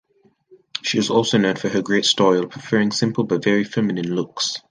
She 0.81 0.97
is 0.97 1.11
also 1.11 1.37
known 1.37 1.57
for 1.57 1.69
her 1.69 1.83
great 1.83 2.05
style, 2.05 2.47
preferring 2.47 2.89
simple 2.89 3.23
but 3.23 3.43
very 3.43 3.63
feminine 3.63 4.15
looks. 4.15 4.57